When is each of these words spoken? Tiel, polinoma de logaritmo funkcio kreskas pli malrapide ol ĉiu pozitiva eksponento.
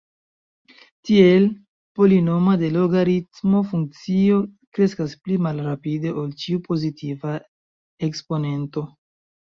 Tiel, 1.09 1.43
polinoma 1.99 2.55
de 2.61 2.71
logaritmo 2.79 3.61
funkcio 3.73 4.39
kreskas 4.79 5.13
pli 5.27 5.37
malrapide 5.49 6.15
ol 6.23 6.35
ĉiu 6.45 6.65
pozitiva 6.71 7.35
eksponento. 8.09 8.89